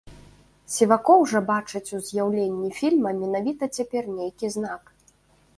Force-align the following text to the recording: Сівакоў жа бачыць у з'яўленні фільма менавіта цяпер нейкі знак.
Сівакоў 0.75 1.25
жа 1.33 1.41
бачыць 1.51 1.93
у 1.97 2.01
з'яўленні 2.07 2.71
фільма 2.79 3.13
менавіта 3.21 3.63
цяпер 3.81 4.03
нейкі 4.17 4.51
знак. 4.57 4.83